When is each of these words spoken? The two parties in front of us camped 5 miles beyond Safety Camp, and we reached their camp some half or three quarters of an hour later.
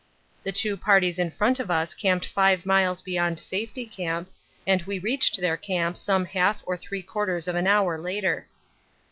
The 0.41 0.51
two 0.51 0.77
parties 0.77 1.19
in 1.19 1.29
front 1.29 1.59
of 1.59 1.69
us 1.69 1.93
camped 1.93 2.25
5 2.25 2.65
miles 2.65 3.03
beyond 3.03 3.39
Safety 3.39 3.85
Camp, 3.85 4.31
and 4.65 4.81
we 4.81 4.97
reached 4.97 5.39
their 5.39 5.57
camp 5.57 5.95
some 5.95 6.25
half 6.25 6.63
or 6.65 6.75
three 6.75 7.03
quarters 7.03 7.47
of 7.47 7.53
an 7.53 7.67
hour 7.67 7.99
later. 7.99 8.47